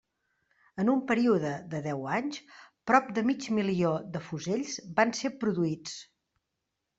[0.83, 2.39] En un període de deu anys,
[2.93, 6.01] prop de mig milió de fusells van ser produïts.